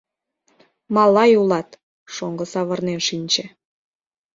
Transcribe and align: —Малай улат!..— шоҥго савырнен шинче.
—Малай 0.95 1.31
улат!..— 1.41 1.69
шоҥго 2.15 2.45
савырнен 2.53 2.99
шинче. 3.07 3.45